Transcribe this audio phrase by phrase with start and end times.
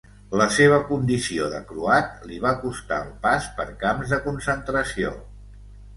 [0.41, 5.13] La seva condició de croat li va costar el pas per camps de concentració.